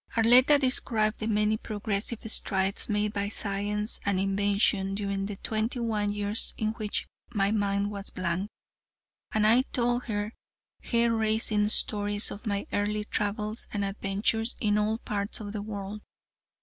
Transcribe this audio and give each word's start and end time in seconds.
Arletta 0.17 0.57
described 0.57 1.19
the 1.19 1.27
many 1.27 1.57
progressive 1.57 2.23
strides 2.25 2.89
made 2.89 3.13
by 3.13 3.29
science 3.29 3.99
and 4.03 4.19
invention 4.19 4.95
during 4.95 5.27
the 5.27 5.35
twenty 5.35 5.79
one 5.79 6.11
years 6.11 6.55
in 6.57 6.69
which 6.71 7.05
my 7.35 7.51
mind 7.51 7.91
was 7.91 8.09
a 8.09 8.13
blank, 8.13 8.49
and 9.31 9.45
I 9.45 9.61
told 9.61 10.05
her 10.05 10.33
hair 10.85 11.13
raising 11.13 11.69
stories 11.69 12.31
of 12.31 12.47
my 12.47 12.65
early 12.73 13.05
travels 13.05 13.67
and 13.71 13.85
adventures 13.85 14.55
in 14.59 14.79
all 14.79 14.97
parts 14.97 15.39
of 15.39 15.53
the 15.53 15.61
world. 15.61 16.01